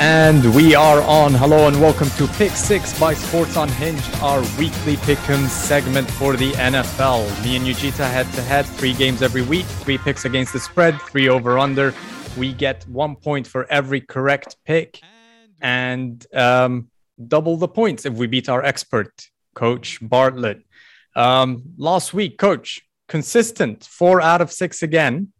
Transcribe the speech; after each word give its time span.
And 0.00 0.54
we 0.54 0.74
are 0.74 1.02
on. 1.02 1.34
Hello 1.34 1.68
and 1.68 1.78
welcome 1.78 2.08
to 2.16 2.26
Pick 2.26 2.52
Six 2.52 2.98
by 2.98 3.12
Sports 3.12 3.56
Unhinged, 3.56 4.16
our 4.22 4.40
weekly 4.58 4.96
pick'em 4.96 5.46
segment 5.46 6.10
for 6.12 6.36
the 6.36 6.52
NFL. 6.52 7.44
Me 7.44 7.56
and 7.56 7.66
Yujita 7.66 8.10
head 8.10 8.24
to 8.32 8.40
head, 8.40 8.64
three 8.64 8.94
games 8.94 9.20
every 9.20 9.42
week, 9.42 9.66
three 9.66 9.98
picks 9.98 10.24
against 10.24 10.54
the 10.54 10.58
spread, 10.58 10.98
three 11.02 11.28
over 11.28 11.58
under. 11.58 11.92
We 12.38 12.54
get 12.54 12.88
one 12.88 13.14
point 13.14 13.46
for 13.46 13.66
every 13.70 14.00
correct 14.00 14.56
pick 14.64 15.02
and 15.60 16.26
um, 16.34 16.88
double 17.28 17.58
the 17.58 17.68
points 17.68 18.06
if 18.06 18.14
we 18.14 18.26
beat 18.26 18.48
our 18.48 18.64
expert, 18.64 19.28
Coach 19.54 19.98
Bartlett. 20.00 20.62
Um, 21.14 21.74
last 21.76 22.14
week, 22.14 22.38
Coach, 22.38 22.80
consistent, 23.06 23.84
four 23.84 24.22
out 24.22 24.40
of 24.40 24.50
six 24.50 24.82
again. 24.82 25.34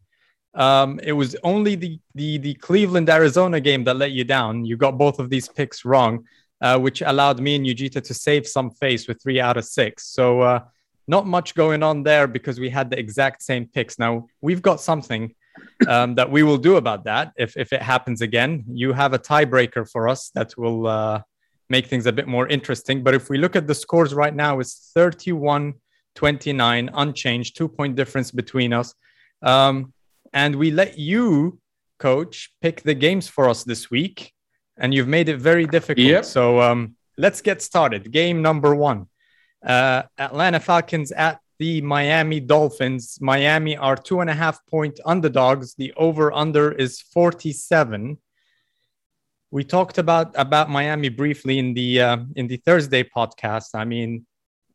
Um, 0.54 1.00
it 1.02 1.12
was 1.12 1.36
only 1.44 1.76
the, 1.76 2.00
the 2.14 2.38
the 2.38 2.54
Cleveland 2.54 3.08
Arizona 3.08 3.60
game 3.60 3.84
that 3.84 3.96
let 3.96 4.10
you 4.10 4.24
down. 4.24 4.64
You 4.64 4.76
got 4.76 4.98
both 4.98 5.18
of 5.18 5.30
these 5.30 5.48
picks 5.48 5.84
wrong, 5.84 6.24
uh, 6.60 6.78
which 6.78 7.02
allowed 7.02 7.40
me 7.40 7.54
and 7.56 7.64
Yujita 7.64 8.02
to 8.02 8.14
save 8.14 8.46
some 8.46 8.70
face 8.70 9.06
with 9.06 9.22
three 9.22 9.40
out 9.40 9.56
of 9.56 9.64
six. 9.64 10.08
So 10.08 10.40
uh, 10.40 10.60
not 11.06 11.26
much 11.26 11.54
going 11.54 11.82
on 11.82 12.02
there 12.02 12.26
because 12.26 12.58
we 12.58 12.68
had 12.68 12.90
the 12.90 12.98
exact 12.98 13.42
same 13.42 13.66
picks. 13.66 13.98
Now 13.98 14.26
we've 14.40 14.62
got 14.62 14.80
something 14.80 15.34
um, 15.86 16.14
that 16.16 16.30
we 16.30 16.42
will 16.42 16.58
do 16.58 16.76
about 16.76 17.04
that 17.04 17.32
if 17.36 17.56
if 17.56 17.72
it 17.72 17.82
happens 17.82 18.20
again. 18.20 18.64
You 18.72 18.92
have 18.92 19.12
a 19.14 19.18
tiebreaker 19.18 19.88
for 19.88 20.08
us 20.08 20.30
that 20.34 20.56
will 20.56 20.88
uh, 20.88 21.22
make 21.68 21.86
things 21.86 22.06
a 22.06 22.12
bit 22.12 22.26
more 22.26 22.48
interesting. 22.48 23.04
But 23.04 23.14
if 23.14 23.30
we 23.30 23.38
look 23.38 23.54
at 23.54 23.68
the 23.68 23.74
scores 23.74 24.14
right 24.14 24.34
now, 24.34 24.58
it's 24.58 24.90
31 24.94 25.74
29, 26.16 26.90
unchanged, 26.92 27.56
two 27.56 27.68
point 27.68 27.96
difference 27.96 28.30
between 28.30 28.72
us. 28.72 28.94
Um, 29.42 29.92
and 30.32 30.56
we 30.56 30.70
let 30.70 30.98
you, 30.98 31.58
coach, 31.98 32.52
pick 32.60 32.82
the 32.82 32.94
games 32.94 33.28
for 33.28 33.48
us 33.48 33.64
this 33.64 33.90
week. 33.90 34.32
And 34.76 34.94
you've 34.94 35.08
made 35.08 35.28
it 35.28 35.36
very 35.36 35.66
difficult. 35.66 36.06
Yep. 36.06 36.24
So 36.24 36.60
um, 36.60 36.96
let's 37.18 37.42
get 37.42 37.60
started. 37.60 38.10
Game 38.10 38.40
number 38.40 38.74
one 38.74 39.08
uh, 39.64 40.02
Atlanta 40.18 40.60
Falcons 40.60 41.12
at 41.12 41.40
the 41.58 41.80
Miami 41.82 42.40
Dolphins. 42.40 43.18
Miami 43.20 43.76
are 43.76 43.96
two 43.96 44.20
and 44.20 44.30
a 44.30 44.34
half 44.34 44.64
point 44.66 44.98
underdogs. 45.04 45.74
The 45.74 45.92
over 45.96 46.32
under 46.32 46.72
is 46.72 47.00
47. 47.00 48.18
We 49.50 49.64
talked 49.64 49.98
about 49.98 50.32
about 50.36 50.70
Miami 50.70 51.08
briefly 51.08 51.58
in 51.58 51.74
the 51.74 52.00
uh, 52.00 52.18
in 52.36 52.46
the 52.46 52.56
Thursday 52.58 53.02
podcast. 53.02 53.74
I 53.74 53.84
mean, 53.84 54.26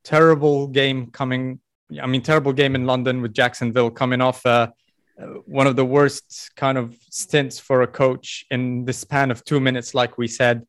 terrible 0.03 0.67
game 0.67 1.11
coming. 1.11 1.59
I 2.01 2.07
mean, 2.07 2.21
terrible 2.21 2.53
game 2.53 2.75
in 2.75 2.85
London 2.85 3.21
with 3.21 3.33
Jacksonville 3.33 3.89
coming 3.89 4.21
off 4.21 4.45
one 5.45 5.67
of 5.67 5.75
the 5.75 5.85
worst 5.85 6.51
kind 6.55 6.77
of 6.77 6.95
stints 7.09 7.59
for 7.59 7.81
a 7.81 7.87
coach 7.87 8.45
in 8.51 8.85
the 8.85 8.93
span 8.93 9.31
of 9.31 9.43
two 9.45 9.59
minutes, 9.59 9.93
like 9.93 10.17
we 10.17 10.27
said. 10.27 10.65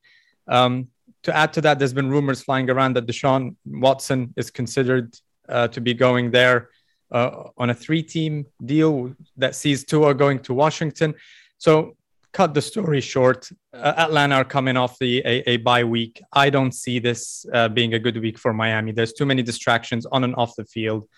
Um, 0.49 0.89
to 1.25 1.37
add 1.37 1.53
to 1.55 1.61
that, 1.63 1.79
there's 1.79 1.93
been 1.93 2.09
rumors 2.09 2.43
flying 2.43 2.71
around 2.71 2.95
that 2.95 3.07
Deshaun 3.07 3.57
Watson 3.65 4.33
is 4.37 4.51
considered 4.51 5.17
uh, 5.49 5.69
to 5.69 5.81
be 5.81 5.95
going 5.95 6.31
there 6.31 6.71
uh, 7.11 7.49
on 7.59 7.71
a 7.71 7.75
three-team 7.75 8.47
deal 8.65 9.15
that 9.37 9.55
sees 9.55 9.85
Tua 9.85 10.15
going 10.15 10.39
to 10.41 10.55
Washington. 10.55 11.15
So, 11.59 11.97
cut 12.33 12.53
the 12.53 12.61
story 12.61 13.01
short, 13.01 13.49
uh, 13.73 13.95
Atlanta 13.97 14.37
are 14.37 14.45
coming 14.45 14.77
off 14.77 14.99
the 14.99 15.23
a, 15.25 15.51
a 15.51 15.57
bye 15.57 15.85
week. 15.85 16.21
I 16.33 16.51
don't 16.51 16.73
see 16.73 16.99
this 16.99 17.47
uh, 17.53 17.69
being 17.69 17.95
a 17.95 17.99
good 17.99 18.19
week 18.19 18.39
for 18.39 18.53
Miami. 18.53 18.93
There's 18.93 19.15
too 19.15 19.25
many 19.27 19.43
distractions 19.43 20.05
on 20.07 20.23
and 20.23 20.35
off 20.37 20.55
the 20.55 20.67
field. 20.67 21.09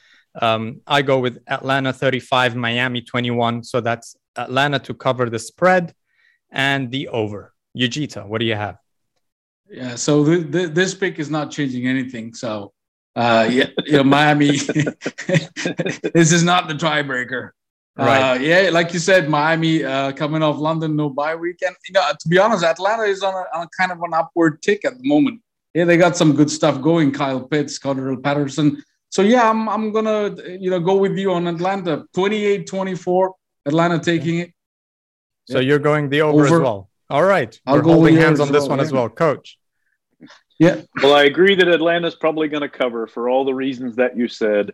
Um, 0.40 0.80
I 0.86 1.02
go 1.02 1.18
with 1.18 1.38
Atlanta 1.48 1.92
35, 1.92 2.56
Miami 2.56 3.02
21. 3.02 3.64
So 3.64 3.80
that's 3.80 4.16
Atlanta 4.36 4.78
to 4.80 4.94
cover 4.94 5.28
the 5.28 5.38
spread 5.38 5.94
and 6.50 6.90
the 6.90 7.08
over. 7.08 7.54
Yujita, 7.76 8.26
what 8.26 8.40
do 8.40 8.46
you 8.46 8.54
have? 8.54 8.78
Yeah, 9.70 9.96
so 9.96 10.24
th- 10.24 10.50
th- 10.50 10.70
this 10.70 10.94
pick 10.94 11.18
is 11.18 11.30
not 11.30 11.50
changing 11.50 11.86
anything. 11.86 12.32
So, 12.32 12.72
uh, 13.14 13.48
yeah, 13.50 13.66
you 13.84 13.92
know, 13.92 14.04
Miami, 14.04 14.56
this 14.56 16.32
is 16.32 16.42
not 16.42 16.68
the 16.68 16.74
tiebreaker. 16.74 17.50
Right. 17.96 18.30
Uh, 18.30 18.34
yeah, 18.34 18.70
like 18.70 18.92
you 18.92 19.00
said, 19.00 19.28
Miami 19.28 19.84
uh, 19.84 20.12
coming 20.12 20.42
off 20.42 20.58
London, 20.58 20.94
no 20.94 21.10
bye 21.10 21.34
weekend. 21.34 21.74
You 21.88 21.94
know, 21.94 22.08
to 22.18 22.28
be 22.28 22.38
honest, 22.38 22.62
Atlanta 22.64 23.02
is 23.02 23.24
on 23.24 23.34
a, 23.34 23.44
on 23.56 23.66
a 23.66 23.68
kind 23.76 23.90
of 23.90 24.00
an 24.02 24.14
upward 24.14 24.62
tick 24.62 24.84
at 24.84 24.96
the 24.96 25.06
moment. 25.06 25.42
Yeah, 25.74 25.84
they 25.84 25.96
got 25.96 26.16
some 26.16 26.34
good 26.34 26.50
stuff 26.50 26.80
going. 26.80 27.12
Kyle 27.12 27.40
Pitts, 27.40 27.78
Cordarrelle 27.78 28.22
Patterson. 28.22 28.82
So 29.10 29.22
yeah, 29.22 29.48
I'm 29.48 29.68
I'm 29.68 29.92
gonna 29.92 30.34
you 30.58 30.70
know 30.70 30.80
go 30.80 30.96
with 30.96 31.16
you 31.16 31.32
on 31.32 31.46
Atlanta. 31.46 32.04
28-24, 32.16 33.30
Atlanta 33.66 33.98
taking 33.98 34.38
it. 34.40 34.52
So 35.48 35.60
you're 35.60 35.78
going 35.78 36.10
the 36.10 36.20
over, 36.22 36.44
Over. 36.44 36.56
as 36.56 36.62
well. 36.62 36.90
All 37.10 37.24
right. 37.24 37.58
I'll 37.66 37.76
We're 37.76 37.82
go 37.82 37.92
holding 37.94 38.14
with 38.14 38.22
hands 38.22 38.40
on 38.40 38.52
this 38.52 38.64
as 38.64 38.68
one 38.68 38.78
well, 38.78 38.86
as 38.86 38.92
well. 38.92 39.08
Coach. 39.08 39.58
Yeah, 40.58 40.82
Well, 41.02 41.14
I 41.14 41.22
agree 41.22 41.54
that 41.54 41.68
Atlanta's 41.68 42.16
probably 42.16 42.48
going 42.48 42.62
to 42.62 42.68
cover 42.68 43.06
for 43.06 43.28
all 43.28 43.44
the 43.44 43.54
reasons 43.54 43.96
that 43.96 44.16
you 44.16 44.26
said. 44.26 44.72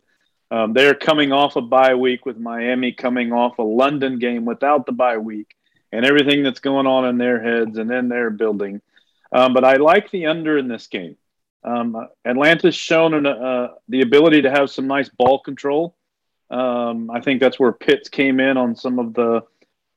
Um, 0.50 0.72
they're 0.72 0.94
coming 0.94 1.30
off 1.30 1.56
a 1.56 1.60
bye 1.60 1.94
week 1.94 2.24
with 2.24 2.38
Miami 2.38 2.92
coming 2.92 3.32
off 3.32 3.58
a 3.58 3.62
London 3.62 4.18
game 4.18 4.46
without 4.46 4.86
the 4.86 4.92
bye 4.92 5.18
week 5.18 5.54
and 5.92 6.06
everything 6.06 6.42
that's 6.42 6.60
going 6.60 6.86
on 6.86 7.06
in 7.06 7.18
their 7.18 7.42
heads 7.42 7.76
and 7.76 7.90
in 7.90 8.08
their 8.08 8.30
building. 8.30 8.80
Um, 9.30 9.52
but 9.52 9.64
I 9.64 9.76
like 9.76 10.10
the 10.10 10.26
under 10.26 10.56
in 10.56 10.68
this 10.68 10.86
game. 10.86 11.16
Um, 11.64 12.08
Atlanta's 12.24 12.74
shown 12.74 13.14
an, 13.14 13.26
uh, 13.26 13.68
the 13.88 14.02
ability 14.02 14.42
to 14.42 14.50
have 14.50 14.70
some 14.70 14.86
nice 14.86 15.08
ball 15.08 15.38
control. 15.38 15.96
Um, 16.50 17.10
I 17.10 17.20
think 17.20 17.40
that's 17.40 17.58
where 17.58 17.72
Pitts 17.72 18.08
came 18.08 18.38
in 18.38 18.56
on 18.56 18.76
some 18.76 18.98
of 18.98 19.14
the 19.14 19.42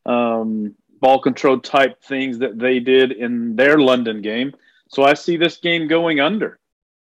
um, 0.06 0.75
ball 1.01 1.19
control 1.19 1.59
type 1.59 2.01
things 2.03 2.39
that 2.39 2.57
they 2.57 2.79
did 2.79 3.11
in 3.11 3.56
their 3.56 3.77
London 3.77 4.22
game. 4.22 4.53
So 4.89 5.03
I 5.03 5.13
see 5.13 5.35
this 5.38 5.57
game 5.57 5.88
going 5.88 6.19
under. 6.19 6.59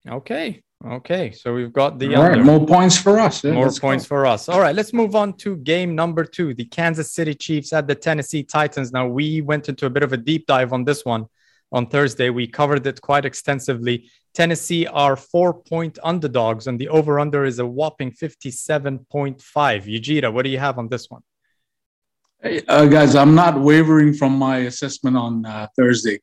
Okay. 0.09 0.63
Okay. 0.85 1.33
So 1.33 1.55
we've 1.55 1.73
got 1.73 1.99
the 1.99 2.15
all 2.15 2.23
right, 2.23 2.33
under. 2.33 2.45
more 2.45 2.67
points 2.67 2.97
for 2.99 3.19
us. 3.19 3.43
Yeah, 3.43 3.53
More 3.53 3.65
let's 3.65 3.79
go. 3.79 3.89
points 3.89 4.05
for 4.05 4.27
us. 4.27 4.49
All 4.49 4.61
right, 4.61 4.75
let's 4.75 4.93
move 4.93 5.15
on 5.15 5.35
to 5.39 5.57
game 5.57 5.95
number 5.95 6.25
two 6.25 6.55
the 6.55 6.65
Kansas 6.65 7.13
City 7.13 7.35
Chiefs 7.35 7.73
at 7.73 7.87
the 7.87 7.95
Tennessee 7.95 8.43
Titans. 8.43 8.93
Now, 8.93 9.07
we 9.07 9.41
went 9.41 9.69
into 9.69 9.87
a 9.87 9.91
bit 9.91 10.03
of 10.03 10.13
a 10.13 10.17
deep 10.17 10.47
dive 10.47 10.73
on 10.73 10.85
this 10.85 11.05
one 11.05 11.27
on 11.73 11.87
Thursday. 11.87 12.31
We 12.31 12.47
covered 12.47 12.87
it 12.87 13.01
quite 13.01 13.25
extensively. 13.25 14.11
Tennessee 14.35 14.87
are 14.87 15.17
four 15.17 15.55
point 15.55 15.99
underdogs, 16.03 16.67
and 16.67 16.79
the 16.79 16.89
over 16.89 17.19
under 17.19 17.45
is 17.45 17.59
a 17.59 17.67
whopping 17.67 18.13
57.5. 18.13 19.37
Yujita, 19.45 20.33
what 20.33 20.45
do 20.45 20.51
you 20.51 20.59
have 20.59 20.79
on 20.79 20.89
this 20.89 21.11
one? 21.11 21.23
Hey, 22.43 22.63
uh, 22.69 22.87
guys, 22.87 23.17
I'm 23.17 23.35
not 23.35 23.61
wavering 23.61 24.15
from 24.15 24.33
my 24.33 24.59
assessment 24.59 25.17
on 25.17 25.45
uh, 25.45 25.67
Thursday. 25.77 26.21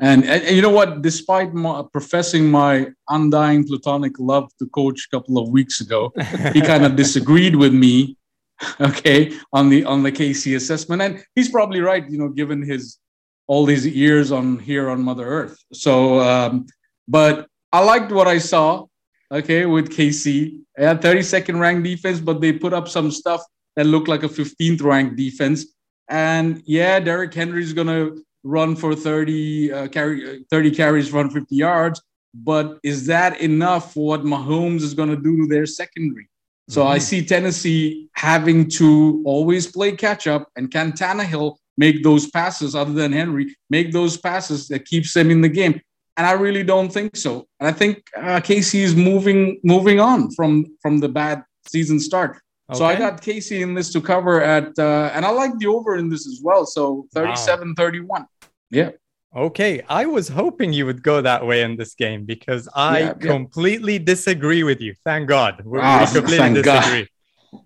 And, 0.00 0.24
and, 0.24 0.42
and 0.42 0.56
you 0.56 0.62
know 0.62 0.70
what? 0.70 1.02
Despite 1.02 1.52
my, 1.52 1.84
professing 1.92 2.50
my 2.50 2.88
undying 3.08 3.66
platonic 3.66 4.18
love 4.18 4.50
to 4.58 4.66
coach 4.70 5.06
a 5.06 5.16
couple 5.16 5.38
of 5.38 5.50
weeks 5.50 5.82
ago, 5.82 6.10
he 6.54 6.60
kind 6.72 6.86
of 6.86 6.96
disagreed 6.96 7.54
with 7.54 7.74
me, 7.74 8.16
okay, 8.80 9.32
on 9.52 9.68
the 9.68 9.84
on 9.84 10.02
the 10.02 10.10
KC 10.10 10.56
assessment. 10.56 11.02
And 11.02 11.22
he's 11.34 11.50
probably 11.50 11.80
right, 11.80 12.08
you 12.10 12.18
know, 12.18 12.30
given 12.30 12.62
his 12.62 12.98
all 13.46 13.66
these 13.66 13.86
years 13.86 14.32
on 14.32 14.58
here 14.58 14.88
on 14.88 15.02
Mother 15.02 15.26
Earth. 15.26 15.58
So, 15.72 16.20
um, 16.20 16.66
but 17.10 17.48
I 17.72 17.82
liked 17.84 18.12
what 18.12 18.28
I 18.28 18.38
saw, 18.38 18.86
okay, 19.32 19.66
with 19.66 19.90
KC. 19.90 20.60
They 20.76 20.84
had 20.84 21.02
32nd 21.02 21.58
ranked 21.58 21.82
defense, 21.82 22.20
but 22.20 22.40
they 22.40 22.52
put 22.52 22.72
up 22.72 22.88
some 22.88 23.10
stuff 23.10 23.42
that 23.74 23.86
looked 23.86 24.06
like 24.06 24.22
a 24.22 24.28
15th 24.28 24.82
ranked 24.82 25.16
defense. 25.16 25.66
And 26.08 26.62
yeah, 26.66 27.00
Derrick 27.00 27.34
Henry's 27.34 27.72
gonna 27.72 28.10
run 28.44 28.76
for 28.76 28.94
30 28.94 29.72
uh, 29.72 29.88
carry 29.88 30.38
uh, 30.38 30.42
30 30.50 30.70
carries, 30.70 31.12
run 31.12 31.30
50 31.30 31.54
yards. 31.54 32.00
But 32.32 32.78
is 32.84 33.06
that 33.06 33.40
enough 33.40 33.92
for 33.92 34.06
what 34.06 34.22
Mahomes 34.22 34.82
is 34.82 34.94
gonna 34.94 35.16
do 35.16 35.36
to 35.36 35.46
their 35.48 35.66
secondary? 35.66 36.28
So 36.68 36.86
I 36.86 36.98
see 36.98 37.26
Tennessee 37.26 38.08
having 38.14 38.68
to 38.70 39.20
always 39.26 39.66
play 39.66 39.90
catch 39.90 40.28
up, 40.28 40.48
and 40.54 40.70
can 40.70 40.92
Tannehill 40.92 41.56
make 41.76 42.04
those 42.04 42.30
passes 42.30 42.76
other 42.76 42.92
than 42.92 43.12
Henry 43.12 43.56
make 43.70 43.90
those 43.90 44.16
passes 44.16 44.68
that 44.68 44.84
keeps 44.84 45.12
them 45.12 45.32
in 45.32 45.40
the 45.40 45.48
game? 45.48 45.80
And 46.20 46.26
I 46.26 46.32
really 46.32 46.62
don't 46.62 46.92
think 46.92 47.16
so. 47.16 47.46
And 47.60 47.66
I 47.66 47.72
think 47.72 47.94
uh, 48.14 48.40
KC 48.48 48.70
is 48.88 48.94
moving 48.94 49.58
moving 49.64 49.98
on 50.00 50.30
from 50.36 50.50
from 50.82 50.98
the 51.04 51.08
bad 51.08 51.42
season 51.66 51.98
start. 51.98 52.32
So 52.74 52.84
I 52.84 52.94
got 52.94 53.22
KC 53.22 53.62
in 53.62 53.72
this 53.74 53.90
to 53.94 54.00
cover 54.02 54.34
at, 54.42 54.78
uh, 54.78 55.10
and 55.14 55.24
I 55.24 55.30
like 55.30 55.52
the 55.58 55.66
over 55.76 55.96
in 55.96 56.10
this 56.12 56.26
as 56.32 56.38
well. 56.44 56.66
So 56.66 57.06
37 57.14 57.74
31. 57.74 58.26
Yeah. 58.70 58.90
Okay, 59.34 59.80
I 59.88 60.04
was 60.16 60.28
hoping 60.28 60.68
you 60.74 60.84
would 60.86 61.02
go 61.02 61.22
that 61.22 61.46
way 61.48 61.62
in 61.62 61.76
this 61.76 61.94
game 61.94 62.20
because 62.26 62.68
I 62.74 62.98
Yeah, 62.98 63.06
yeah. 63.06 63.30
completely 63.36 63.96
disagree 63.98 64.62
with 64.62 64.80
you. 64.80 64.92
Thank 65.08 65.26
God. 65.28 65.62
We, 65.64 65.78
Ah, 65.80 66.04
completely 66.12 66.36
thank 66.36 66.64
God. 66.64 67.06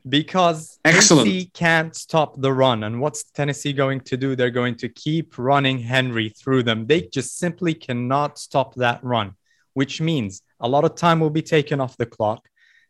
Because 0.09 0.79
Excellent. 0.85 1.27
Tennessee 1.27 1.51
can't 1.53 1.95
stop 1.95 2.41
the 2.41 2.53
run. 2.53 2.85
And 2.85 3.01
what's 3.01 3.25
Tennessee 3.25 3.73
going 3.73 4.01
to 4.03 4.17
do? 4.17 4.35
They're 4.35 4.51
going 4.51 4.77
to 4.77 4.89
keep 4.89 5.39
running 5.39 5.79
Henry 5.79 6.31
through 6.31 6.63
them. 6.63 6.87
They 6.87 7.03
just 7.03 7.39
simply 7.39 7.75
cannot 7.75 8.39
stop 8.39 8.75
that 8.77 9.03
run, 9.05 9.35
which 9.75 10.01
means 10.01 10.43
a 10.61 10.69
lot 10.69 10.85
of 10.85 10.95
time 10.95 11.21
will 11.21 11.31
be 11.31 11.43
taken 11.43 11.81
off 11.81 11.97
the 11.97 12.07
clock. 12.07 12.49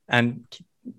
And 0.09 0.45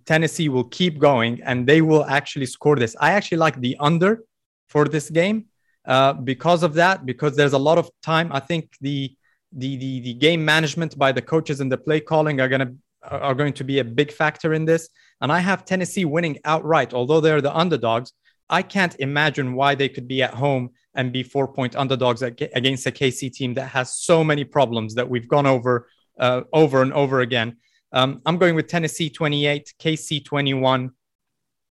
Tennessee 0.05 0.49
will 0.49 0.65
keep 0.65 0.99
going 0.99 1.41
and 1.43 1.65
they 1.67 1.81
will 1.81 2.05
actually 2.05 2.47
score 2.47 2.75
this. 2.75 2.95
I 2.99 3.11
actually 3.11 3.37
like 3.37 3.59
the 3.61 3.77
under 3.79 4.23
for 4.67 4.85
this 4.85 5.09
game. 5.09 5.45
uh, 5.85 6.13
because 6.13 6.63
of 6.63 6.73
that, 6.75 7.05
because 7.05 7.35
there's 7.35 7.53
a 7.53 7.57
lot 7.57 7.77
of 7.77 7.89
time. 8.01 8.31
I 8.31 8.39
think 8.39 8.75
the 8.81 9.15
the 9.51 9.77
the, 9.77 9.99
the 10.01 10.13
game 10.13 10.43
management 10.43 10.97
by 10.97 11.11
the 11.11 11.21
coaches 11.21 11.61
and 11.61 11.71
the 11.71 11.77
play 11.77 11.99
calling 11.99 12.41
are 12.41 12.49
gonna 12.49 12.73
are 13.09 13.35
going 13.35 13.53
to 13.53 13.63
be 13.63 13.79
a 13.79 13.83
big 13.83 14.11
factor 14.11 14.53
in 14.53 14.65
this. 14.65 14.89
And 15.21 15.31
I 15.31 15.39
have 15.39 15.65
Tennessee 15.65 16.05
winning 16.05 16.39
outright, 16.45 16.93
although 16.93 17.21
they're 17.21 17.41
the 17.41 17.55
underdogs. 17.55 18.13
I 18.49 18.61
can't 18.61 18.95
imagine 18.99 19.53
why 19.53 19.75
they 19.75 19.89
could 19.89 20.07
be 20.07 20.21
at 20.21 20.33
home 20.33 20.71
and 20.93 21.11
be 21.11 21.23
four 21.23 21.47
point 21.47 21.75
underdogs 21.75 22.21
against 22.21 22.85
a 22.85 22.91
KC 22.91 23.31
team 23.33 23.53
that 23.55 23.67
has 23.67 23.93
so 23.95 24.23
many 24.23 24.43
problems 24.43 24.95
that 24.95 25.09
we've 25.09 25.27
gone 25.27 25.45
over 25.45 25.87
uh, 26.19 26.41
over 26.53 26.81
and 26.81 26.93
over 26.93 27.21
again. 27.21 27.57
Um, 27.91 28.21
I'm 28.25 28.37
going 28.37 28.55
with 28.55 28.67
Tennessee 28.67 29.09
28, 29.09 29.73
KC 29.79 30.23
21, 30.23 30.91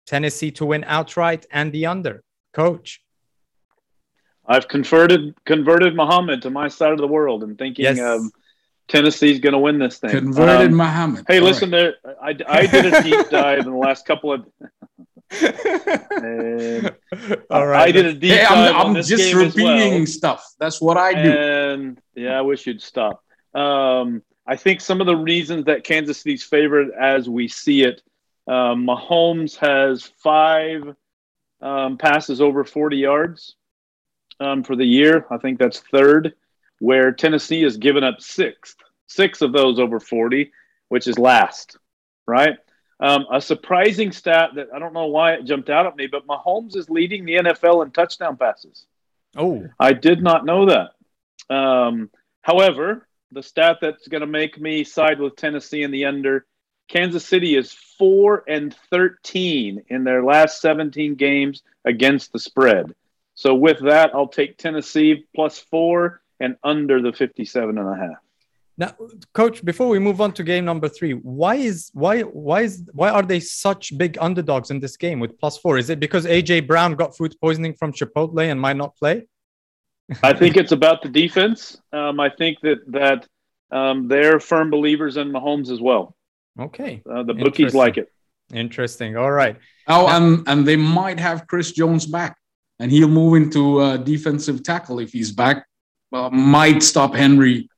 Tennessee 0.07 0.51
to 0.53 0.67
win 0.67 0.85
outright 0.87 1.47
and 1.51 1.73
the 1.73 1.87
under. 1.87 2.23
Coach. 2.53 3.03
I've 4.47 4.67
converted 4.67 5.35
converted 5.45 5.95
Muhammad 5.95 6.43
to 6.43 6.51
my 6.51 6.69
side 6.69 6.93
of 6.93 6.99
the 6.99 7.07
world 7.07 7.43
and 7.43 7.59
thinking 7.59 7.85
yes. 7.85 8.01
um, 8.01 8.31
Tennessee's 8.88 9.40
going 9.40 9.52
to 9.52 9.58
win 9.58 9.79
this 9.79 9.99
thing. 9.99 10.11
Converted 10.11 10.70
um, 10.70 10.76
Muhammad. 10.76 11.26
Hey, 11.29 11.38
All 11.38 11.44
listen, 11.44 11.70
right. 11.70 11.94
there. 12.05 12.17
I, 12.23 12.35
I 12.49 12.67
did 12.67 12.93
a 12.93 13.02
deep 13.02 13.29
dive 13.31 13.61
in 13.61 13.70
the 13.70 13.76
last 13.76 14.06
couple 14.06 14.32
of. 14.32 14.46
All 17.50 17.67
right. 17.67 17.88
I 17.88 17.93
did 17.93 18.06
a 18.06 18.14
deep 18.14 18.32
hey, 18.32 18.44
dive. 18.44 18.75
I'm, 18.75 18.96
I'm 18.96 19.02
just 19.02 19.35
repeating 19.35 19.94
well. 19.94 20.06
stuff. 20.06 20.55
That's 20.58 20.81
what 20.81 20.96
I 20.96 21.23
do. 21.23 21.31
And 21.31 22.00
yeah, 22.14 22.38
I 22.38 22.40
wish 22.40 22.67
you'd 22.67 22.82
stop. 22.82 23.23
Um, 23.55 24.23
I 24.46 24.56
think 24.56 24.81
some 24.81 25.02
of 25.02 25.06
the 25.06 25.17
reasons 25.17 25.67
that 25.67 25.84
Kansas 25.84 26.23
City's 26.23 26.43
favored 26.43 26.91
as 26.99 27.29
we 27.29 27.49
see 27.49 27.82
it, 27.82 28.00
um, 28.46 28.87
Mahomes 28.87 29.56
has 29.56 30.11
five 30.23 30.94
um, 31.61 31.99
passes 31.99 32.41
over 32.41 32.64
40 32.64 32.96
yards 32.96 33.56
um, 34.41 34.64
for 34.64 34.75
the 34.75 34.87
year. 34.87 35.26
I 35.31 35.37
think 35.37 35.58
that's 35.58 35.81
third, 35.81 36.32
where 36.79 37.13
Tennessee 37.13 37.63
has 37.63 37.77
given 37.77 38.05
up 38.05 38.21
six, 38.21 38.77
six 39.07 39.43
of 39.43 39.53
those 39.53 39.79
over 39.79 40.01
40, 40.01 40.53
which 40.89 41.07
is 41.07 41.19
last, 41.19 41.77
right? 42.27 42.57
Um, 43.01 43.27
a 43.33 43.41
surprising 43.41 44.11
stat 44.13 44.51
that 44.57 44.69
I 44.75 44.79
don't 44.79 44.93
know 44.93 45.07
why 45.07 45.35
it 45.35 45.45
jumped 45.45 45.71
out 45.71 45.87
at 45.87 45.97
me, 45.97 46.09
but 46.09 46.27
Mahomes 46.27 46.77
is 46.77 46.91
leading 46.91 47.25
the 47.25 47.37
NFL 47.37 47.85
in 47.85 47.93
touchdown 47.93 48.37
passes. 48.37 48.87
Oh, 49.37 49.67
I 49.79 49.93
did 49.93 50.23
not 50.23 50.45
know 50.45 50.67
that. 50.67 51.55
Um, 51.55 52.11
however, 52.43 53.07
the 53.31 53.43
stat 53.43 53.79
that's 53.81 54.09
going 54.09 54.23
to 54.23 54.27
make 54.27 54.61
me 54.61 54.85
side 54.85 55.21
with 55.21 55.37
Tennessee 55.37 55.83
in 55.83 55.91
the 55.91 56.07
under. 56.07 56.47
Kansas 56.89 57.27
City 57.27 57.55
is 57.55 57.73
4 57.73 58.45
and 58.49 58.75
13 58.91 59.85
in 59.89 60.05
their 60.05 60.25
last 60.25 60.61
17 60.63 61.17
games 61.17 61.63
against 61.85 62.33
the 62.33 62.39
spread. 62.39 62.95
So 63.35 63.55
with 63.55 63.81
that, 63.81 64.11
I'll 64.15 64.29
take 64.29 64.57
Tennessee 64.57 65.27
plus 65.35 65.59
4 65.59 66.21
and 66.40 66.56
under 66.62 67.00
the 67.02 67.12
57 67.12 67.79
and 67.79 67.88
a 67.88 67.96
half. 67.96 68.17
Now, 68.76 68.94
coach, 69.32 69.64
before 69.64 69.88
we 69.88 69.99
move 69.99 70.20
on 70.20 70.32
to 70.35 70.44
game 70.44 70.64
number 70.64 70.88
3, 70.88 71.14
why 71.14 71.56
is 71.56 71.90
why 71.94 72.20
why 72.20 72.62
is 72.62 72.88
why 72.93 73.11
are 73.11 73.25
they 73.25 73.40
such 73.40 73.99
big 73.99 74.17
underdogs 74.20 74.70
in 74.70 74.79
this 74.79 74.96
game 74.96 75.19
with 75.19 75.37
plus 75.38 75.58
4? 75.58 75.79
Is 75.79 75.90
it 75.90 75.99
because 75.99 76.26
AJ 76.26 76.69
Brown 76.69 76.94
got 76.94 77.17
food 77.17 77.35
poisoning 77.40 77.75
from 77.75 77.93
Chipotle 77.93 78.49
and 78.49 78.61
might 78.61 78.76
not 78.76 78.96
play? 78.96 79.26
I 80.23 80.32
think 80.32 80.56
it's 80.56 80.73
about 80.73 81.02
the 81.02 81.08
defense. 81.08 81.81
Um, 81.93 82.20
I 82.20 82.31
think 82.31 82.61
that 82.62 82.79
that 82.93 83.26
um, 83.76 84.06
they're 84.06 84.38
firm 84.38 84.70
believers 84.70 85.17
in 85.17 85.31
Mahomes 85.32 85.70
as 85.70 85.81
well. 85.81 86.17
Okay, 86.58 87.02
uh, 87.11 87.25
the 87.25 87.34
bookies 87.34 87.75
like 87.75 87.99
it. 87.99 88.12
Interesting. 88.52 89.17
All 89.17 89.31
right. 89.31 89.56
Oh, 89.87 90.06
now, 90.06 90.17
and 90.17 90.49
and 90.49 90.67
they 90.67 90.76
might 90.76 91.19
have 91.19 91.46
Chris 91.46 91.73
Jones 91.73 92.06
back, 92.06 92.37
and 92.79 92.91
he'll 92.91 93.08
move 93.08 93.34
into 93.34 93.81
uh, 93.81 93.96
defensive 93.96 94.62
tackle 94.62 95.00
if 95.00 95.12
he's 95.12 95.32
back. 95.32 95.67
Uh, 96.12 96.31
might 96.31 96.82
stop 96.82 97.14
Henry 97.14 97.69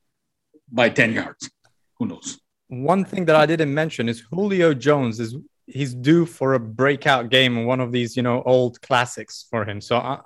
by 0.71 0.89
ten 0.89 1.13
yards. 1.13 1.49
Who 1.97 2.07
knows? 2.07 2.39
One 2.67 3.03
thing 3.03 3.25
that 3.25 3.35
I 3.35 3.45
didn't 3.45 3.73
mention 3.73 4.07
is 4.07 4.21
Julio 4.31 4.73
Jones 4.73 5.19
is 5.19 5.35
he's 5.67 5.93
due 5.93 6.25
for 6.25 6.53
a 6.53 6.59
breakout 6.59 7.29
game, 7.29 7.57
in 7.57 7.65
one 7.65 7.79
of 7.79 7.91
these 7.91 8.15
you 8.15 8.23
know 8.23 8.41
old 8.43 8.81
classics 8.81 9.45
for 9.49 9.65
him. 9.65 9.81
So 9.81 9.97
uh, 9.97 10.21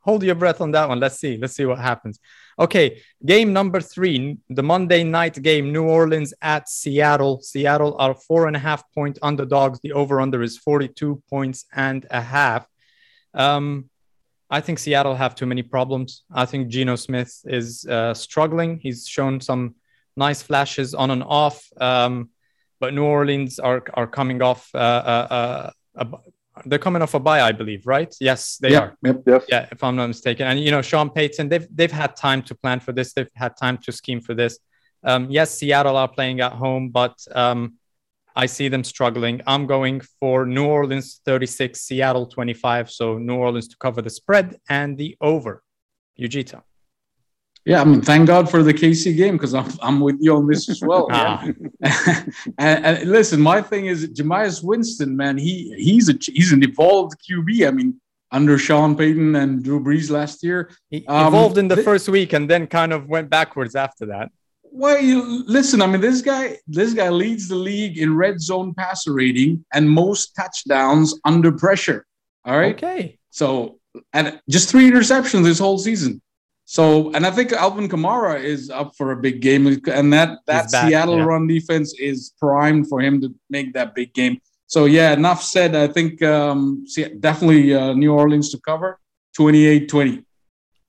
hold 0.00 0.22
your 0.22 0.34
breath 0.34 0.60
on 0.60 0.72
that 0.72 0.88
one. 0.88 1.00
Let's 1.00 1.18
see. 1.18 1.36
Let's 1.36 1.54
see 1.54 1.64
what 1.64 1.78
happens. 1.78 2.18
Okay, 2.58 3.00
game 3.24 3.52
number 3.52 3.80
three, 3.80 4.36
the 4.50 4.62
Monday 4.62 5.02
night 5.02 5.40
game, 5.40 5.72
New 5.72 5.84
Orleans 5.84 6.34
at 6.42 6.68
Seattle. 6.68 7.40
Seattle 7.40 7.96
are 7.98 8.14
four 8.14 8.46
and 8.46 8.56
a 8.56 8.58
half 8.58 8.82
point 8.92 9.18
underdogs. 9.22 9.80
The 9.80 9.92
over 9.92 10.20
under 10.20 10.42
is 10.42 10.58
42 10.58 11.22
points 11.30 11.64
and 11.72 12.06
a 12.10 12.20
half. 12.20 12.66
Um, 13.32 13.89
I 14.50 14.60
think 14.60 14.78
Seattle 14.78 15.14
have 15.14 15.34
too 15.34 15.46
many 15.46 15.62
problems. 15.62 16.24
I 16.32 16.44
think 16.44 16.68
Geno 16.68 16.96
Smith 16.96 17.40
is 17.44 17.86
uh, 17.86 18.14
struggling. 18.14 18.78
He's 18.78 19.06
shown 19.06 19.40
some 19.40 19.76
nice 20.16 20.42
flashes 20.42 20.94
on 20.94 21.10
and 21.10 21.22
off, 21.22 21.64
um, 21.80 22.30
but 22.80 22.94
New 22.94 23.04
Orleans 23.04 23.58
are 23.58 23.82
are 23.94 24.06
coming 24.06 24.42
off 24.42 24.68
uh, 24.74 24.78
uh, 24.78 25.70
uh 25.96 26.06
they're 26.66 26.78
coming 26.78 27.02
off 27.02 27.14
a 27.14 27.20
bye, 27.20 27.40
I 27.40 27.52
believe, 27.52 27.86
right? 27.86 28.14
Yes, 28.20 28.58
they 28.58 28.70
yep, 28.70 28.82
are. 28.82 28.96
Yep, 29.02 29.22
yes. 29.26 29.44
Yeah, 29.48 29.66
if 29.70 29.82
I'm 29.82 29.96
not 29.96 30.08
mistaken. 30.08 30.46
And 30.46 30.60
you 30.60 30.70
know, 30.70 30.82
Sean 30.82 31.10
Payton, 31.10 31.48
they've 31.48 31.66
they've 31.74 31.92
had 31.92 32.16
time 32.16 32.42
to 32.42 32.54
plan 32.54 32.80
for 32.80 32.92
this. 32.92 33.12
They've 33.12 33.30
had 33.34 33.56
time 33.56 33.78
to 33.78 33.92
scheme 33.92 34.20
for 34.20 34.34
this. 34.34 34.58
Um, 35.02 35.30
yes, 35.30 35.56
Seattle 35.56 35.96
are 35.96 36.08
playing 36.08 36.40
at 36.40 36.52
home, 36.52 36.90
but 36.90 37.16
um, 37.34 37.74
I 38.36 38.46
see 38.46 38.68
them 38.68 38.84
struggling. 38.84 39.40
I'm 39.46 39.66
going 39.66 40.00
for 40.20 40.46
New 40.46 40.66
Orleans 40.66 41.20
36, 41.24 41.80
Seattle 41.80 42.26
25. 42.26 42.90
So 42.90 43.18
New 43.18 43.36
Orleans 43.36 43.68
to 43.68 43.76
cover 43.78 44.02
the 44.02 44.10
spread 44.10 44.56
and 44.68 44.96
the 44.96 45.16
over. 45.20 45.62
Ujita. 46.18 46.62
Yeah, 47.66 47.82
I 47.82 47.84
mean, 47.84 48.00
thank 48.00 48.26
God 48.26 48.50
for 48.50 48.62
the 48.62 48.72
KC 48.72 49.16
game 49.16 49.36
because 49.36 49.54
I'm, 49.54 49.70
I'm 49.82 50.00
with 50.00 50.16
you 50.20 50.34
on 50.34 50.46
this 50.46 50.68
as 50.68 50.80
well. 50.80 51.08
ah. 51.10 51.44
and, 52.58 52.84
and, 52.84 53.10
listen, 53.10 53.40
my 53.40 53.60
thing 53.60 53.86
is 53.86 54.08
Jameis 54.08 54.64
Winston, 54.64 55.14
man. 55.14 55.36
He 55.36 55.74
he's 55.76 56.08
a 56.08 56.14
he's 56.20 56.52
an 56.52 56.62
evolved 56.62 57.16
QB. 57.20 57.68
I 57.68 57.70
mean, 57.70 58.00
under 58.32 58.56
Sean 58.56 58.96
Payton 58.96 59.36
and 59.36 59.62
Drew 59.62 59.78
Brees 59.78 60.10
last 60.10 60.42
year, 60.42 60.70
he 60.88 61.06
um, 61.06 61.26
evolved 61.26 61.58
in 61.58 61.68
the 61.68 61.74
th- 61.74 61.84
first 61.84 62.08
week 62.08 62.32
and 62.32 62.48
then 62.48 62.66
kind 62.66 62.92
of 62.94 63.08
went 63.08 63.28
backwards 63.28 63.74
after 63.74 64.06
that. 64.06 64.30
Well, 64.72 65.00
you, 65.00 65.44
listen, 65.46 65.82
I 65.82 65.86
mean, 65.86 66.00
this 66.00 66.22
guy 66.22 66.58
this 66.66 66.94
guy 66.94 67.08
leads 67.08 67.48
the 67.48 67.56
league 67.56 67.98
in 67.98 68.16
red 68.16 68.40
zone 68.40 68.74
passer 68.74 69.12
rating 69.12 69.64
and 69.72 69.88
most 69.88 70.34
touchdowns 70.36 71.18
under 71.24 71.52
pressure. 71.52 72.06
All 72.44 72.58
right. 72.58 72.74
Okay. 72.74 73.18
So 73.30 73.80
and 74.12 74.40
just 74.48 74.70
three 74.70 74.90
interceptions 74.90 75.44
this 75.44 75.58
whole 75.58 75.78
season. 75.78 76.22
So, 76.64 77.10
and 77.14 77.26
I 77.26 77.32
think 77.32 77.52
Alvin 77.52 77.88
Kamara 77.88 78.40
is 78.40 78.70
up 78.70 78.94
for 78.96 79.10
a 79.10 79.16
big 79.16 79.40
game, 79.40 79.66
and 79.66 80.12
that 80.12 80.38
that 80.46 80.70
back, 80.70 80.88
Seattle 80.88 81.16
yeah. 81.16 81.24
run 81.24 81.48
defense 81.48 81.94
is 81.98 82.32
primed 82.38 82.88
for 82.88 83.00
him 83.00 83.20
to 83.22 83.34
make 83.48 83.72
that 83.72 83.92
big 83.92 84.14
game. 84.14 84.40
So, 84.68 84.84
yeah, 84.84 85.12
enough 85.12 85.42
said. 85.42 85.74
I 85.74 85.88
think 85.88 86.22
um, 86.22 86.86
definitely 87.18 87.74
uh, 87.74 87.92
New 87.94 88.12
Orleans 88.12 88.52
to 88.52 88.58
cover 88.60 89.00
28 89.34 89.88
20. 89.88 90.24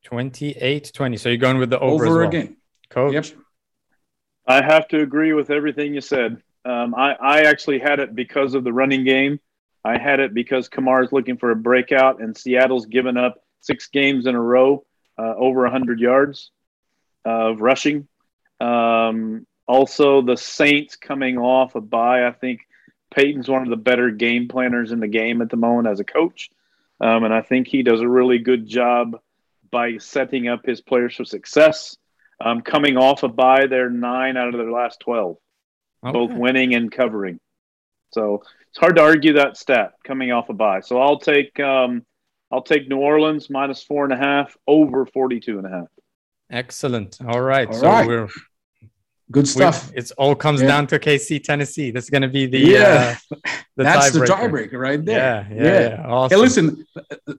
28 0.04 0.92
20. 0.94 1.18
So, 1.18 1.30
you're 1.30 1.38
going 1.40 1.58
with 1.58 1.72
the 1.72 1.80
over, 1.80 2.06
over 2.06 2.20
well. 2.20 2.28
again. 2.28 2.58
Coach? 2.92 3.14
Yep. 3.14 3.26
I 4.52 4.64
have 4.64 4.88
to 4.90 5.02
agree 5.02 5.34
with 5.34 5.50
everything 5.50 5.94
you 5.94 6.02
said. 6.02 6.42
Um, 6.66 6.94
I, 6.94 7.14
I 7.14 7.42
actually 7.44 7.80
had 7.80 8.00
it 8.00 8.14
because 8.14 8.54
of 8.54 8.64
the 8.64 8.74
running 8.74 9.06
game. 9.06 9.40
I 9.84 9.98
had 9.98 10.20
it 10.20 10.34
because 10.34 10.70
Kamara's 10.70 11.12
looking 11.12 11.38
for 11.38 11.52
a 11.52 11.56
breakout, 11.56 12.22
and 12.22 12.38
Seattle's 12.38 12.86
given 12.86 13.18
up 13.18 13.44
six 13.62 13.88
games 13.88 14.26
in 14.26 14.36
a 14.36 14.42
row 14.42 14.86
uh, 15.18 15.34
over 15.38 15.62
100 15.62 16.00
yards 16.00 16.52
of 17.24 17.62
rushing. 17.62 18.08
Um, 18.60 19.48
also, 19.68 20.22
the 20.22 20.36
Saints 20.36 20.98
coming 20.98 21.38
off 21.38 21.76
a 21.76 21.82
bye. 21.82 22.28
I 22.28 22.32
think 22.32 22.62
Payton's 23.16 23.48
one 23.48 23.64
of 23.64 23.70
the 23.70 23.78
better 23.78 24.12
game 24.12 24.50
planners 24.50 24.92
in 24.92 25.00
the 25.00 25.08
game 25.08 25.42
at 25.42 25.50
the 25.50 25.58
moment 25.58 25.88
as 25.88 26.00
a 26.00 26.04
coach. 26.04 26.50
Um, 27.00 27.24
and 27.24 27.34
I 27.34 27.42
think 27.42 27.68
he 27.68 27.84
does 27.84 28.02
a 28.02 28.08
really 28.08 28.40
good 28.40 28.68
job 28.68 29.20
by 29.72 29.98
setting 29.98 30.50
up 30.50 30.66
his 30.66 30.82
players 30.82 31.16
for 31.16 31.24
success. 31.26 31.96
Um, 32.44 32.62
coming 32.62 32.98
off 32.98 33.24
a 33.24 33.28
bye, 33.28 33.68
they're 33.68 33.90
nine 33.90 34.38
out 34.38 34.50
of 34.50 34.58
their 34.58 34.72
last 34.72 35.00
12, 35.02 35.38
okay. 36.06 36.12
both 36.12 36.32
winning 36.32 36.74
and 36.74 36.92
covering. 36.92 37.40
So 38.12 38.44
it's 38.70 38.78
hard 38.78 38.96
to 38.98 39.02
argue 39.02 39.34
that 39.34 39.58
stat 39.58 39.94
coming 40.04 40.32
off 40.32 40.50
a 40.50 40.54
bye. 40.54 40.82
So 40.82 41.00
I'll 41.00 41.20
take 41.20 41.60
um, 41.60 42.06
I'll 42.52 42.62
take 42.62 42.90
New 42.90 42.98
Orleans 42.98 43.50
minus 43.50 43.84
four 43.84 44.04
and 44.04 44.14
a 44.14 44.18
half 44.18 44.56
over 44.68 45.06
42 45.06 45.58
and 45.58 45.68
a 45.68 45.70
half. 45.70 45.88
Excellent. 46.50 47.18
All 47.26 47.42
right. 47.42 47.68
All 47.68 47.74
so 47.74 47.88
right. 47.88 48.08
we're 48.08 48.28
good 49.32 49.48
stuff. 49.48 49.92
It 49.96 50.12
all 50.18 50.36
comes 50.36 50.62
yeah. 50.62 50.68
down 50.68 50.88
to 50.88 51.00
KC 51.00 51.44
Tennessee. 51.44 51.92
That's 51.92 52.10
going 52.10 52.22
to 52.22 52.28
be 52.28 52.46
the 52.46 52.60
yeah. 52.60 53.18
Uh, 53.32 53.36
the 53.78 53.84
That's 53.84 54.12
the 54.12 54.20
tiebreaker 54.20 54.74
right 54.74 55.04
there. 55.04 55.48
Yeah, 55.50 55.56
yeah, 55.56 55.64
yeah. 55.64 55.90
yeah. 55.90 56.08
Awesome. 56.08 56.38
Hey, 56.38 56.42
listen. 56.42 56.86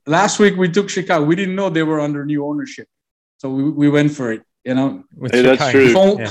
Last 0.06 0.38
week 0.38 0.56
we 0.56 0.70
took 0.70 0.88
Chicago. 0.88 1.24
We 1.24 1.36
didn't 1.36 1.54
know 1.54 1.68
they 1.68 1.82
were 1.82 2.00
under 2.00 2.24
new 2.24 2.46
ownership, 2.46 2.88
so 3.36 3.50
we, 3.50 3.70
we 3.70 3.88
went 3.90 4.12
for 4.12 4.32
it. 4.32 4.42
You 4.64 4.74
know, 4.74 5.04
hey, 5.32 5.42
that's 5.42 5.70
true. 5.70 5.86
If 5.90 5.96
only, 5.96 6.26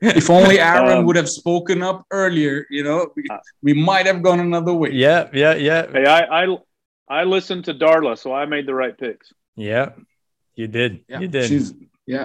if 0.00 0.30
only 0.30 0.58
Aaron 0.58 0.98
um, 0.98 1.04
would 1.06 1.16
have 1.16 1.28
spoken 1.28 1.82
up 1.82 2.04
earlier, 2.10 2.66
you 2.70 2.82
know, 2.82 3.10
we, 3.14 3.24
we 3.62 3.72
might 3.74 4.06
have 4.06 4.22
gone 4.22 4.40
another 4.40 4.74
way. 4.74 4.90
Yeah, 4.92 5.28
yeah, 5.32 5.54
yeah. 5.54 5.86
Hey, 5.92 6.06
I, 6.06 6.44
I 6.44 6.56
I 7.08 7.24
listened 7.24 7.64
to 7.66 7.74
Darla, 7.74 8.18
so 8.18 8.32
I 8.32 8.44
made 8.46 8.66
the 8.66 8.74
right 8.74 8.96
picks. 8.96 9.32
Yeah, 9.56 9.90
you 10.54 10.66
did. 10.66 11.04
Yeah, 11.08 11.20
you 11.20 11.28
did. 11.28 11.48
She's 11.48 11.74
yeah. 12.06 12.24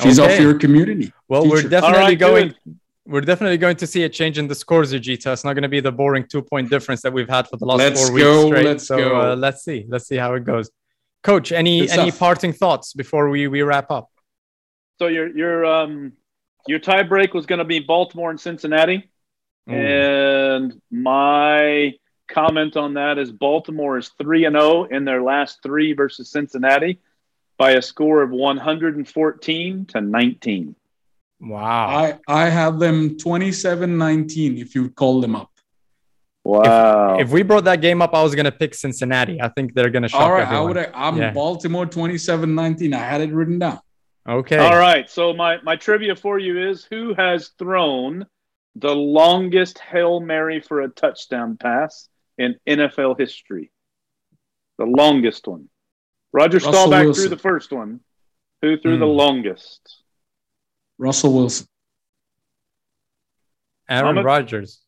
She's 0.00 0.18
Okay. 0.20 0.34
off 0.34 0.40
your 0.40 0.58
community. 0.58 1.10
well, 1.26 1.48
we're 1.48 1.62
definitely 1.62 1.88
All 1.88 2.04
right, 2.04 2.18
going. 2.18 2.48
good. 2.48 2.76
We're 3.06 3.20
definitely 3.22 3.56
going 3.56 3.76
to 3.76 3.86
see 3.86 4.02
a 4.02 4.08
change 4.08 4.36
in 4.36 4.48
the 4.48 4.54
scores, 4.54 4.92
Ujita. 4.92 5.32
It's 5.32 5.44
not 5.44 5.52
going 5.52 5.62
to 5.62 5.68
be 5.68 5.78
the 5.80 5.92
boring 5.92 6.26
two-point 6.28 6.68
difference 6.68 7.02
that 7.02 7.12
we've 7.12 7.28
had 7.28 7.46
for 7.46 7.56
the 7.56 7.64
last 7.64 7.78
Let's 7.78 8.02
four 8.08 8.12
weeks 8.12 8.46
straight. 8.46 8.64
let's 8.66 8.86
so 8.88 8.96
go. 8.98 9.20
Uh, 9.32 9.36
let's 9.36 9.62
see. 9.64 9.86
Let's 9.88 10.08
see 10.08 10.16
how 10.16 10.34
it 10.34 10.44
goes. 10.44 10.68
Coach, 11.26 11.50
any 11.50 11.90
any 11.90 12.12
parting 12.12 12.52
thoughts 12.52 12.92
before 12.92 13.28
we 13.28 13.48
we 13.48 13.62
wrap 13.62 13.90
up? 13.90 14.08
So 15.00 15.08
your 15.08 15.36
your 15.36 15.64
um 15.64 16.12
your 16.68 16.78
tie 16.78 17.02
break 17.02 17.34
was 17.34 17.46
going 17.46 17.58
to 17.58 17.64
be 17.64 17.80
Baltimore 17.80 18.30
and 18.30 18.40
Cincinnati, 18.40 19.10
Ooh. 19.68 19.72
and 19.72 20.80
my 20.88 21.94
comment 22.28 22.76
on 22.76 22.94
that 22.94 23.18
is 23.18 23.32
Baltimore 23.32 23.98
is 23.98 24.12
three 24.20 24.44
and 24.44 24.54
zero 24.54 24.84
in 24.84 25.04
their 25.04 25.20
last 25.20 25.64
three 25.64 25.94
versus 25.94 26.30
Cincinnati 26.30 27.00
by 27.58 27.72
a 27.72 27.82
score 27.82 28.22
of 28.22 28.30
one 28.30 28.56
hundred 28.56 28.94
and 28.94 29.08
fourteen 29.08 29.84
to 29.86 30.00
nineteen. 30.00 30.76
Wow. 31.40 31.88
I 31.88 32.18
I 32.28 32.48
have 32.48 32.78
them 32.78 33.16
27-19 33.18 34.60
if 34.60 34.76
you 34.76 34.90
call 34.90 35.20
them 35.20 35.34
up. 35.34 35.50
Wow! 36.46 37.18
If 37.18 37.30
we 37.30 37.42
brought 37.42 37.64
that 37.64 37.80
game 37.80 38.00
up, 38.00 38.14
I 38.14 38.22
was 38.22 38.34
going 38.36 38.44
to 38.44 38.52
pick 38.52 38.72
Cincinnati. 38.74 39.40
I 39.42 39.48
think 39.48 39.74
they're 39.74 39.90
going 39.90 40.04
to 40.04 40.08
shock 40.08 40.20
All 40.20 40.32
right, 40.32 40.46
I 40.46 40.54
everyone. 40.60 40.74
would 40.76 40.90
I'm 40.94 41.16
Yeah. 41.16 41.32
Baltimore 41.32 41.86
27-19. 41.86 42.94
I 42.94 42.98
had 42.98 43.20
it 43.20 43.32
written 43.32 43.58
down. 43.58 43.80
Okay. 44.28 44.58
All 44.58 44.76
right. 44.78 45.10
So 45.10 45.32
my 45.32 45.58
my 45.62 45.74
trivia 45.76 46.14
for 46.14 46.38
you 46.38 46.68
is 46.70 46.84
who 46.88 47.14
has 47.14 47.48
thrown 47.58 48.26
the 48.76 48.94
longest 48.94 49.78
hail 49.78 50.20
mary 50.20 50.60
for 50.60 50.82
a 50.82 50.88
touchdown 50.88 51.56
pass 51.56 52.08
in 52.38 52.54
NFL 52.68 53.18
history? 53.18 53.72
The 54.78 54.84
longest 54.86 55.48
one. 55.48 55.68
Roger 56.32 56.58
Russell 56.58 56.72
Staubach 56.72 57.04
Wilson. 57.06 57.22
threw 57.22 57.30
the 57.30 57.42
first 57.42 57.72
one. 57.72 58.00
Who 58.62 58.76
threw 58.78 58.98
the 58.98 59.06
Hmm. 59.06 59.12
longest? 59.12 59.80
Russell 60.98 61.32
Wilson. 61.34 61.66
Aaron 63.88 64.16
Rodgers. 64.24 64.80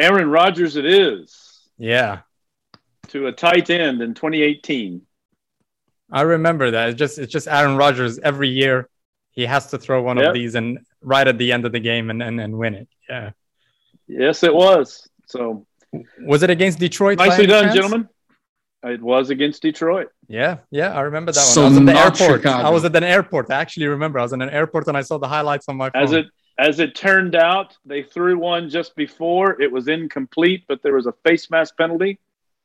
Aaron 0.00 0.30
Rodgers. 0.30 0.76
It 0.76 0.86
is 0.86 1.60
Yeah. 1.78 2.20
to 3.08 3.26
a 3.26 3.32
tight 3.32 3.70
end 3.70 4.02
in 4.02 4.14
2018. 4.14 5.02
I 6.12 6.22
remember 6.22 6.70
that. 6.72 6.88
It's 6.90 6.98
just 6.98 7.18
it's 7.18 7.32
just 7.32 7.46
Aaron 7.48 7.76
Rodgers 7.76 8.18
every 8.18 8.48
year. 8.48 8.88
He 9.32 9.46
has 9.46 9.68
to 9.70 9.78
throw 9.78 10.02
one 10.02 10.16
Yep. 10.18 10.26
of 10.28 10.34
these 10.34 10.54
and 10.56 10.78
right 11.02 11.26
at 11.26 11.38
the 11.38 11.52
end 11.52 11.64
of 11.64 11.72
the 11.72 11.80
game 11.80 12.10
and, 12.10 12.22
and, 12.22 12.40
and 12.40 12.56
win 12.58 12.74
it. 12.74 12.88
Yeah. 13.08 13.30
Yes, 14.08 14.42
it 14.42 14.52
was. 14.54 15.08
So 15.26 15.66
Was 16.20 16.42
it 16.42 16.50
against 16.50 16.78
Detroit? 16.80 17.18
nicely 17.18 17.46
done, 17.46 17.64
chance? 17.64 17.74
gentlemen. 17.76 18.08
It 18.82 19.00
was 19.02 19.28
against 19.30 19.60
Detroit. 19.62 20.08
Yeah, 20.26 20.58
yeah, 20.70 20.94
I 20.94 21.02
remember 21.02 21.32
that 21.32 21.40
So 21.40 21.62
one. 21.64 21.72
I 21.72 21.76
was 21.76 21.78
at 21.78 21.86
the 21.86 22.00
airport. 22.00 22.40
Chicago. 22.42 22.66
I 22.66 22.70
was 22.70 22.84
at 22.84 22.96
an 22.96 23.04
airport. 23.04 23.50
I 23.50 23.60
actually 23.60 23.86
remember. 23.88 24.18
I 24.18 24.22
was 24.22 24.32
in 24.32 24.40
an 24.42 24.48
airport 24.50 24.88
and 24.88 24.96
I 24.96 25.02
saw 25.02 25.18
the 25.18 25.28
highlights 25.28 25.68
on 25.68 25.76
my 25.76 25.90
phone. 25.90 26.02
As 26.02 26.12
it 26.12 26.26
as 26.60 26.78
it 26.78 26.94
turned 26.94 27.34
out, 27.34 27.76
they 27.86 28.02
threw 28.02 28.38
one 28.38 28.68
just 28.68 28.94
before. 28.94 29.60
It 29.60 29.72
was 29.72 29.88
incomplete, 29.88 30.64
but 30.68 30.82
there 30.82 30.94
was 30.94 31.06
a 31.06 31.12
face 31.24 31.50
mask 31.50 31.76
penalty. 31.78 32.18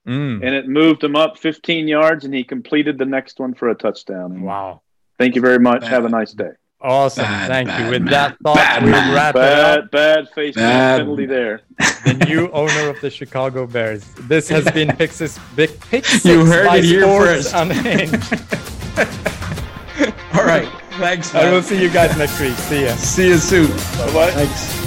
Mm, 0.05 0.45
and 0.45 0.53
it 0.53 0.67
moved 0.67 1.03
him 1.03 1.15
up 1.15 1.39
15 1.39 1.87
yards, 1.87 2.25
and 2.25 2.33
he 2.33 2.43
completed 2.43 2.97
the 2.97 3.05
next 3.05 3.39
one 3.39 3.53
for 3.53 3.69
a 3.69 3.75
touchdown. 3.75 4.33
And 4.33 4.43
wow. 4.43 4.81
Thank 5.17 5.35
you 5.35 5.41
very 5.41 5.59
much. 5.59 5.81
Bad. 5.81 5.89
Have 5.89 6.05
a 6.05 6.09
nice 6.09 6.33
day. 6.33 6.51
Awesome. 6.81 7.23
Bad, 7.23 7.47
Thank 7.47 7.69
you. 7.69 7.73
bad 7.75 7.89
With 7.89 8.01
man. 8.03 8.11
that 8.11 8.37
thought, 8.43 8.55
Bad 8.57 8.83
we 8.83 8.91
man. 8.91 9.15
wrap 9.15 9.35
it 9.35 9.41
up. 9.41 9.91
Bad, 9.91 9.93
bad 10.25 10.29
face 10.35 10.55
mask 10.57 10.65
Bad. 10.67 10.97
penalty 10.99 11.25
there. 11.25 11.61
The 12.05 12.13
new 12.27 12.49
owner 12.51 12.89
of 12.89 12.99
the 13.01 13.09
Chicago 13.09 13.65
Bears. 13.65 14.03
This 14.27 14.49
has 14.49 14.69
been 14.71 14.89
Pixis 14.89 15.39
Big 15.55 15.79
Pick 15.79 16.05
You 16.25 16.45
heard 16.45 16.67
it 16.75 16.83
here 16.83 17.01
Sports 17.03 17.51
first. 17.51 17.55
Unhinged. 17.55 18.33
All 20.37 20.43
right. 20.45 20.69
Thanks, 20.97 21.35
I 21.35 21.51
will 21.51 21.61
see 21.61 21.81
you 21.81 21.89
guys 21.89 22.17
next 22.17 22.39
week. 22.39 22.55
See 22.57 22.85
ya. 22.85 22.95
See 22.95 23.27
you 23.27 23.37
soon. 23.37 23.69
Bye 23.97 24.13
bye. 24.13 24.31
Thanks. 24.31 24.84